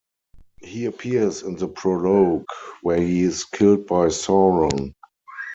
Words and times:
He 0.63 0.85
appears 0.85 1.43
in 1.43 1.57
the 1.57 1.67
prologue, 1.67 2.47
where 2.81 2.99
he 2.99 3.21
is 3.21 3.43
killed 3.45 3.85
by 3.85 4.07
Sauron. 4.07 4.95